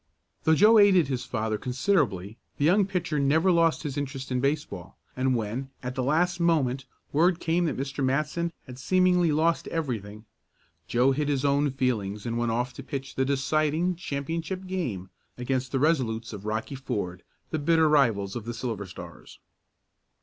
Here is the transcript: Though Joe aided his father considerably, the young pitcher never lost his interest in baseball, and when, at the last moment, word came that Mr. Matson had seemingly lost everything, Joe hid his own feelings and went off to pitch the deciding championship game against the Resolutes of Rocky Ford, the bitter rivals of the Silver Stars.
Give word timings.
Though 0.45 0.55
Joe 0.55 0.79
aided 0.79 1.09
his 1.09 1.25
father 1.25 1.59
considerably, 1.59 2.39
the 2.57 2.65
young 2.65 2.87
pitcher 2.87 3.19
never 3.19 3.51
lost 3.51 3.83
his 3.83 3.97
interest 3.97 4.31
in 4.31 4.39
baseball, 4.41 4.97
and 5.15 5.35
when, 5.35 5.69
at 5.83 5.93
the 5.93 6.01
last 6.01 6.39
moment, 6.39 6.85
word 7.13 7.39
came 7.39 7.65
that 7.65 7.77
Mr. 7.77 8.03
Matson 8.03 8.51
had 8.65 8.79
seemingly 8.79 9.31
lost 9.31 9.67
everything, 9.67 10.25
Joe 10.87 11.11
hid 11.11 11.27
his 11.29 11.45
own 11.45 11.69
feelings 11.69 12.25
and 12.25 12.35
went 12.39 12.51
off 12.51 12.73
to 12.73 12.83
pitch 12.83 13.13
the 13.13 13.25
deciding 13.25 13.95
championship 13.95 14.65
game 14.65 15.11
against 15.37 15.71
the 15.71 15.77
Resolutes 15.77 16.33
of 16.33 16.47
Rocky 16.47 16.73
Ford, 16.73 17.21
the 17.51 17.59
bitter 17.59 17.87
rivals 17.87 18.35
of 18.35 18.45
the 18.45 18.55
Silver 18.55 18.87
Stars. 18.87 19.37